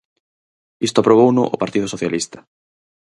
Isto 0.87 0.97
aprobouno 1.01 1.43
o 1.55 1.59
Partido 1.63 1.87
Socialista. 1.93 2.39